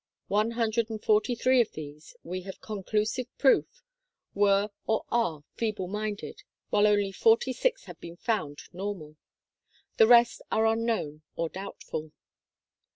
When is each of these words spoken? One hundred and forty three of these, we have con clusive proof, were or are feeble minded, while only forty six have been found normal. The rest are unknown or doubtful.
One 0.29 0.49
hundred 0.57 0.89
and 0.89 0.99
forty 0.99 1.35
three 1.35 1.61
of 1.61 1.73
these, 1.73 2.15
we 2.23 2.41
have 2.41 2.59
con 2.59 2.81
clusive 2.83 3.27
proof, 3.37 3.83
were 4.33 4.71
or 4.87 5.05
are 5.11 5.43
feeble 5.53 5.87
minded, 5.87 6.41
while 6.71 6.87
only 6.87 7.11
forty 7.11 7.53
six 7.53 7.83
have 7.83 7.99
been 8.01 8.15
found 8.17 8.61
normal. 8.73 9.17
The 9.97 10.07
rest 10.07 10.41
are 10.51 10.65
unknown 10.65 11.21
or 11.35 11.49
doubtful. 11.49 12.13